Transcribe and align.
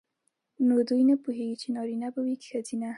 نو 0.67 0.75
دوی 0.87 1.01
نه 1.09 1.15
پوهیږي 1.23 1.55
چې 1.61 1.67
نارینه 1.75 2.07
به 2.13 2.21
وي 2.25 2.35
که 2.41 2.45
ښځه. 2.49 2.87